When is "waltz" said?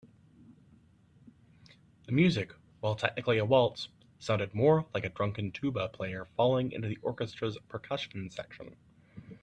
3.45-3.89